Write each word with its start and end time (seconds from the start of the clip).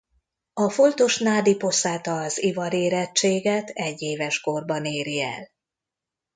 A 0.53 0.69
foltos 0.69 1.17
nádiposzáta 1.19 2.13
az 2.21 2.37
ivarérettséget 2.43 3.69
egyéves 3.69 4.39
korban 4.41 4.85
éri 4.85 5.21
el. 5.21 5.49